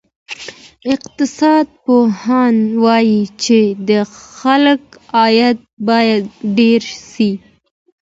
اقتصاد 0.93 1.67
پوهانو 1.83 2.65
وویل 2.85 3.25
چې 3.43 3.59
د 3.89 3.91
خلکو 4.35 4.95
عاید 5.17 5.57
باید 5.87 6.23
ډېر 6.57 6.81
سي. 7.09 7.29